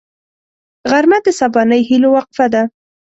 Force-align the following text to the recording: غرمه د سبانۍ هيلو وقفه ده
غرمه 0.89 1.19
د 1.25 1.27
سبانۍ 1.39 1.81
هيلو 1.89 2.09
وقفه 2.17 2.45
ده 2.53 2.61